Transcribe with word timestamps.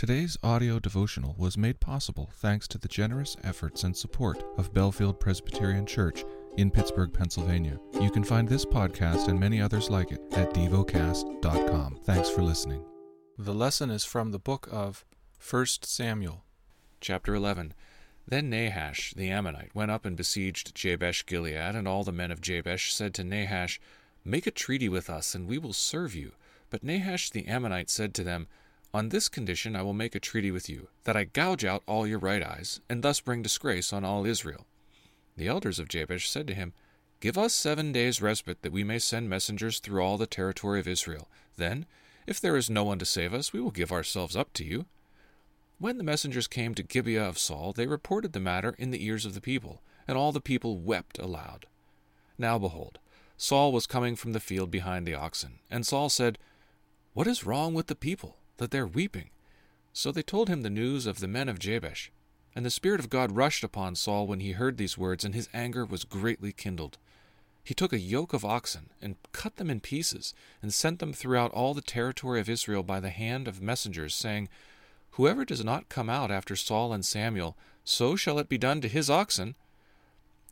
Today's 0.00 0.38
audio 0.42 0.78
devotional 0.78 1.34
was 1.36 1.58
made 1.58 1.78
possible 1.78 2.30
thanks 2.36 2.66
to 2.68 2.78
the 2.78 2.88
generous 2.88 3.36
efforts 3.44 3.84
and 3.84 3.94
support 3.94 4.42
of 4.56 4.72
Bellefield 4.72 5.20
Presbyterian 5.20 5.84
Church 5.84 6.24
in 6.56 6.70
Pittsburgh, 6.70 7.12
Pennsylvania. 7.12 7.78
You 8.00 8.10
can 8.10 8.24
find 8.24 8.48
this 8.48 8.64
podcast 8.64 9.28
and 9.28 9.38
many 9.38 9.60
others 9.60 9.90
like 9.90 10.10
it 10.10 10.22
at 10.32 10.54
devocast.com. 10.54 11.98
Thanks 12.04 12.30
for 12.30 12.40
listening. 12.40 12.82
The 13.36 13.52
lesson 13.52 13.90
is 13.90 14.02
from 14.02 14.30
the 14.30 14.38
book 14.38 14.70
of 14.72 15.04
1 15.50 15.66
Samuel, 15.82 16.44
chapter 17.02 17.34
11. 17.34 17.74
Then 18.26 18.48
Nahash 18.48 19.12
the 19.12 19.28
Ammonite 19.28 19.74
went 19.74 19.90
up 19.90 20.06
and 20.06 20.16
besieged 20.16 20.74
Jabesh 20.74 21.26
Gilead, 21.26 21.74
and 21.74 21.86
all 21.86 22.04
the 22.04 22.10
men 22.10 22.30
of 22.30 22.40
Jabesh 22.40 22.94
said 22.94 23.12
to 23.12 23.22
Nahash, 23.22 23.78
Make 24.24 24.46
a 24.46 24.50
treaty 24.50 24.88
with 24.88 25.10
us, 25.10 25.34
and 25.34 25.46
we 25.46 25.58
will 25.58 25.74
serve 25.74 26.14
you. 26.14 26.32
But 26.70 26.82
Nahash 26.82 27.28
the 27.28 27.46
Ammonite 27.46 27.90
said 27.90 28.14
to 28.14 28.24
them, 28.24 28.46
on 28.92 29.08
this 29.08 29.28
condition 29.28 29.76
I 29.76 29.82
will 29.82 29.92
make 29.92 30.14
a 30.14 30.20
treaty 30.20 30.50
with 30.50 30.68
you, 30.68 30.88
that 31.04 31.16
I 31.16 31.24
gouge 31.24 31.64
out 31.64 31.82
all 31.86 32.06
your 32.06 32.18
right 32.18 32.42
eyes, 32.42 32.80
and 32.88 33.02
thus 33.02 33.20
bring 33.20 33.42
disgrace 33.42 33.92
on 33.92 34.04
all 34.04 34.26
Israel. 34.26 34.66
The 35.36 35.46
elders 35.46 35.78
of 35.78 35.88
Jabesh 35.88 36.28
said 36.28 36.46
to 36.48 36.54
him, 36.54 36.72
Give 37.20 37.38
us 37.38 37.52
seven 37.52 37.92
days' 37.92 38.22
respite, 38.22 38.62
that 38.62 38.72
we 38.72 38.82
may 38.82 38.98
send 38.98 39.28
messengers 39.28 39.78
through 39.78 40.02
all 40.02 40.16
the 40.16 40.26
territory 40.26 40.80
of 40.80 40.88
Israel. 40.88 41.28
Then, 41.56 41.86
if 42.26 42.40
there 42.40 42.56
is 42.56 42.70
no 42.70 42.84
one 42.84 42.98
to 42.98 43.04
save 43.04 43.32
us, 43.32 43.52
we 43.52 43.60
will 43.60 43.70
give 43.70 43.92
ourselves 43.92 44.36
up 44.36 44.52
to 44.54 44.64
you. 44.64 44.86
When 45.78 45.98
the 45.98 46.04
messengers 46.04 46.46
came 46.46 46.74
to 46.74 46.82
Gibeah 46.82 47.28
of 47.28 47.38
Saul, 47.38 47.72
they 47.72 47.86
reported 47.86 48.32
the 48.32 48.40
matter 48.40 48.74
in 48.78 48.90
the 48.90 49.04
ears 49.04 49.24
of 49.24 49.34
the 49.34 49.40
people, 49.40 49.82
and 50.08 50.18
all 50.18 50.32
the 50.32 50.40
people 50.40 50.78
wept 50.78 51.18
aloud. 51.18 51.66
Now 52.38 52.58
behold, 52.58 52.98
Saul 53.36 53.72
was 53.72 53.86
coming 53.86 54.16
from 54.16 54.32
the 54.32 54.40
field 54.40 54.70
behind 54.70 55.06
the 55.06 55.14
oxen, 55.14 55.60
and 55.70 55.86
Saul 55.86 56.08
said, 56.08 56.38
What 57.14 57.26
is 57.26 57.46
wrong 57.46 57.72
with 57.72 57.86
the 57.86 57.94
people? 57.94 58.36
That 58.60 58.70
they're 58.70 58.86
weeping. 58.86 59.30
So 59.94 60.12
they 60.12 60.22
told 60.22 60.48
him 60.48 60.60
the 60.60 60.70
news 60.70 61.06
of 61.06 61.18
the 61.18 61.26
men 61.26 61.48
of 61.48 61.58
Jabesh. 61.58 62.12
And 62.54 62.64
the 62.64 62.70
Spirit 62.70 63.00
of 63.00 63.08
God 63.08 63.32
rushed 63.32 63.64
upon 63.64 63.94
Saul 63.94 64.26
when 64.26 64.40
he 64.40 64.52
heard 64.52 64.76
these 64.76 64.98
words, 64.98 65.24
and 65.24 65.34
his 65.34 65.48
anger 65.54 65.86
was 65.86 66.04
greatly 66.04 66.52
kindled. 66.52 66.98
He 67.64 67.72
took 67.72 67.92
a 67.92 67.98
yoke 67.98 68.34
of 68.34 68.44
oxen, 68.44 68.90
and 69.00 69.16
cut 69.32 69.56
them 69.56 69.70
in 69.70 69.80
pieces, 69.80 70.34
and 70.60 70.74
sent 70.74 70.98
them 70.98 71.14
throughout 71.14 71.52
all 71.52 71.72
the 71.72 71.80
territory 71.80 72.38
of 72.38 72.50
Israel 72.50 72.82
by 72.82 73.00
the 73.00 73.08
hand 73.08 73.48
of 73.48 73.62
messengers, 73.62 74.14
saying, 74.14 74.50
Whoever 75.12 75.46
does 75.46 75.64
not 75.64 75.88
come 75.88 76.10
out 76.10 76.30
after 76.30 76.54
Saul 76.54 76.92
and 76.92 77.04
Samuel, 77.04 77.56
so 77.82 78.14
shall 78.14 78.38
it 78.38 78.48
be 78.48 78.58
done 78.58 78.82
to 78.82 78.88
his 78.88 79.08
oxen. 79.08 79.54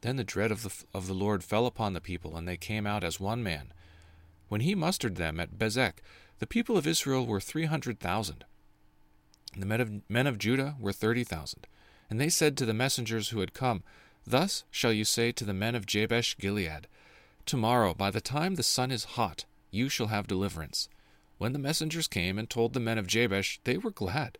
Then 0.00 0.16
the 0.16 0.24
dread 0.24 0.50
of 0.50 0.64
the, 0.64 0.72
of 0.92 1.06
the 1.06 1.14
Lord 1.14 1.44
fell 1.44 1.66
upon 1.66 1.92
the 1.92 2.00
people, 2.00 2.36
and 2.36 2.48
they 2.48 2.56
came 2.56 2.84
out 2.84 3.04
as 3.04 3.20
one 3.20 3.44
man. 3.44 3.72
When 4.48 4.62
he 4.62 4.74
mustered 4.74 5.14
them 5.16 5.38
at 5.38 5.56
Bezek, 5.56 6.02
the 6.42 6.46
people 6.48 6.76
of 6.76 6.88
Israel 6.88 7.24
were 7.24 7.38
three 7.38 7.66
hundred 7.66 8.00
thousand. 8.00 8.44
The 9.56 10.02
men 10.08 10.26
of, 10.26 10.38
Judah 10.38 10.74
were 10.80 10.92
thirty 10.92 11.22
thousand. 11.22 11.68
And 12.10 12.20
they 12.20 12.28
said 12.28 12.56
to 12.56 12.66
the 12.66 12.74
messengers 12.74 13.28
who 13.28 13.38
had 13.38 13.54
come, 13.54 13.84
Thus 14.26 14.64
shall 14.68 14.92
you 14.92 15.04
say 15.04 15.30
to 15.30 15.44
the 15.44 15.54
men 15.54 15.76
of 15.76 15.86
Jabesh 15.86 16.36
Gilead, 16.38 16.88
Tomorrow, 17.46 17.94
by 17.94 18.10
the 18.10 18.20
time 18.20 18.56
the 18.56 18.64
sun 18.64 18.90
is 18.90 19.14
hot, 19.14 19.44
you 19.70 19.88
shall 19.88 20.08
have 20.08 20.26
deliverance. 20.26 20.88
When 21.38 21.52
the 21.52 21.60
messengers 21.60 22.08
came 22.08 22.40
and 22.40 22.50
told 22.50 22.72
the 22.72 22.80
men 22.80 22.98
of 22.98 23.06
Jabesh, 23.06 23.60
they 23.62 23.78
were 23.78 23.92
glad. 23.92 24.36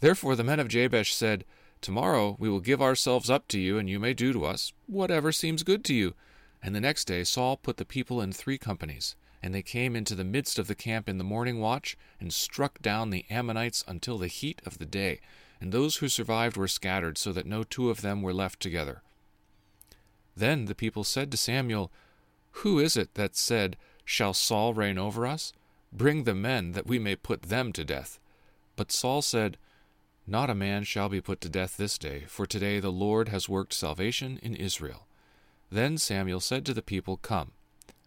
Therefore 0.00 0.36
the 0.36 0.44
men 0.44 0.60
of 0.60 0.68
Jabesh 0.68 1.14
said, 1.14 1.46
Tomorrow 1.80 2.36
we 2.38 2.50
will 2.50 2.60
give 2.60 2.82
ourselves 2.82 3.30
up 3.30 3.48
to 3.48 3.58
you, 3.58 3.78
and 3.78 3.88
you 3.88 3.98
may 3.98 4.12
do 4.12 4.34
to 4.34 4.44
us 4.44 4.74
whatever 4.86 5.32
seems 5.32 5.62
good 5.62 5.82
to 5.86 5.94
you. 5.94 6.12
And 6.62 6.74
the 6.74 6.80
next 6.82 7.06
day 7.06 7.24
Saul 7.24 7.56
put 7.56 7.78
the 7.78 7.86
people 7.86 8.20
in 8.20 8.32
three 8.32 8.58
companies. 8.58 9.16
And 9.42 9.54
they 9.54 9.62
came 9.62 9.94
into 9.94 10.14
the 10.14 10.24
midst 10.24 10.58
of 10.58 10.66
the 10.66 10.74
camp 10.74 11.08
in 11.08 11.18
the 11.18 11.24
morning 11.24 11.60
watch, 11.60 11.96
and 12.20 12.32
struck 12.32 12.80
down 12.82 13.10
the 13.10 13.24
Ammonites 13.30 13.84
until 13.86 14.18
the 14.18 14.26
heat 14.26 14.60
of 14.66 14.78
the 14.78 14.86
day. 14.86 15.20
And 15.60 15.72
those 15.72 15.96
who 15.96 16.08
survived 16.08 16.56
were 16.56 16.68
scattered, 16.68 17.18
so 17.18 17.32
that 17.32 17.46
no 17.46 17.64
two 17.64 17.90
of 17.90 18.00
them 18.00 18.22
were 18.22 18.34
left 18.34 18.60
together. 18.60 19.02
Then 20.36 20.66
the 20.66 20.74
people 20.74 21.04
said 21.04 21.30
to 21.30 21.36
Samuel, 21.36 21.90
Who 22.62 22.78
is 22.78 22.96
it 22.96 23.14
that 23.14 23.36
said, 23.36 23.76
Shall 24.04 24.34
Saul 24.34 24.72
reign 24.72 24.96
over 24.96 25.26
us? 25.26 25.52
Bring 25.92 26.24
the 26.24 26.34
men, 26.34 26.72
that 26.72 26.86
we 26.86 26.98
may 26.98 27.16
put 27.16 27.42
them 27.42 27.72
to 27.72 27.84
death. 27.84 28.18
But 28.76 28.92
Saul 28.92 29.22
said, 29.22 29.58
Not 30.26 30.50
a 30.50 30.54
man 30.54 30.84
shall 30.84 31.08
be 31.08 31.20
put 31.20 31.40
to 31.42 31.48
death 31.48 31.76
this 31.76 31.98
day, 31.98 32.24
for 32.28 32.46
today 32.46 32.78
the 32.78 32.92
Lord 32.92 33.28
has 33.28 33.48
worked 33.48 33.72
salvation 33.72 34.38
in 34.42 34.54
Israel. 34.54 35.06
Then 35.70 35.98
Samuel 35.98 36.40
said 36.40 36.64
to 36.66 36.74
the 36.74 36.82
people, 36.82 37.16
Come. 37.16 37.52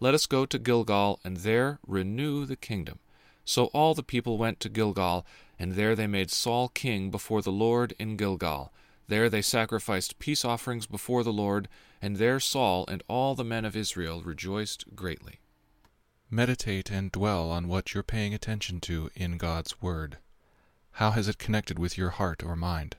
Let 0.00 0.14
us 0.14 0.26
go 0.26 0.44
to 0.46 0.58
Gilgal, 0.58 1.20
and 1.24 1.38
there 1.38 1.78
renew 1.86 2.46
the 2.46 2.56
kingdom. 2.56 2.98
So 3.44 3.66
all 3.66 3.94
the 3.94 4.02
people 4.02 4.38
went 4.38 4.60
to 4.60 4.68
Gilgal, 4.68 5.26
and 5.58 5.72
there 5.72 5.94
they 5.94 6.06
made 6.06 6.30
Saul 6.30 6.68
king 6.68 7.10
before 7.10 7.42
the 7.42 7.52
Lord 7.52 7.94
in 7.98 8.16
Gilgal. 8.16 8.72
There 9.06 9.28
they 9.28 9.42
sacrificed 9.42 10.18
peace 10.18 10.44
offerings 10.44 10.86
before 10.86 11.22
the 11.22 11.32
Lord, 11.32 11.68
and 12.00 12.16
there 12.16 12.40
Saul 12.40 12.86
and 12.88 13.02
all 13.08 13.34
the 13.34 13.44
men 13.44 13.64
of 13.64 13.76
Israel 13.76 14.22
rejoiced 14.22 14.94
greatly. 14.94 15.40
Meditate 16.30 16.90
and 16.90 17.12
dwell 17.12 17.50
on 17.50 17.68
what 17.68 17.94
you're 17.94 18.02
paying 18.02 18.34
attention 18.34 18.80
to 18.80 19.10
in 19.14 19.36
God's 19.36 19.80
Word. 19.82 20.18
How 20.92 21.10
has 21.10 21.28
it 21.28 21.38
connected 21.38 21.78
with 21.78 21.98
your 21.98 22.10
heart 22.10 22.42
or 22.42 22.56
mind? 22.56 22.96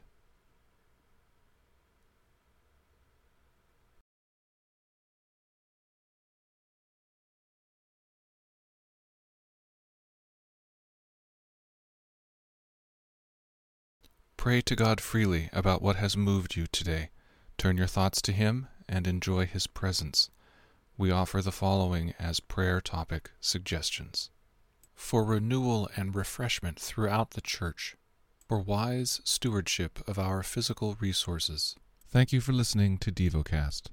Pray 14.45 14.61
to 14.61 14.75
God 14.75 15.01
freely 15.01 15.49
about 15.53 15.81
what 15.81 15.95
has 15.95 16.15
moved 16.15 16.55
you 16.55 16.67
today. 16.67 17.09
Turn 17.57 17.77
your 17.77 17.87
thoughts 17.87 18.21
to 18.21 18.31
Him 18.31 18.67
and 18.87 19.07
enjoy 19.07 19.47
His 19.47 19.65
presence. 19.65 20.29
We 20.99 21.09
offer 21.09 21.41
the 21.41 21.51
following 21.51 22.13
as 22.19 22.39
prayer 22.39 22.79
topic 22.79 23.31
suggestions 23.41 24.29
for 24.93 25.25
renewal 25.25 25.89
and 25.95 26.13
refreshment 26.13 26.79
throughout 26.79 27.31
the 27.31 27.41
church, 27.41 27.95
for 28.47 28.59
wise 28.59 29.19
stewardship 29.23 30.07
of 30.07 30.19
our 30.19 30.43
physical 30.43 30.95
resources. 30.99 31.75
Thank 32.07 32.31
you 32.31 32.39
for 32.39 32.53
listening 32.53 32.99
to 32.99 33.11
DevoCast. 33.11 33.87